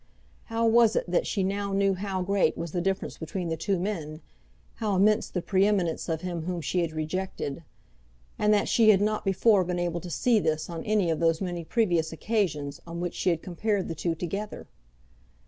[0.45, 3.77] How was it that she now knew how great was the difference between the two
[3.77, 4.19] men,
[4.77, 7.63] how immense the pre eminence of him whom she had rejected;
[8.39, 11.39] and that she had not before been able to see this on any of those
[11.39, 14.65] many previous occasions on which she had compared the two together?